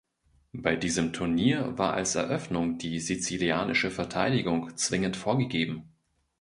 [0.53, 5.91] Bei diesem Turnier war als Eröffnung die Sizilianische Verteidigung zwingend vorgegeben.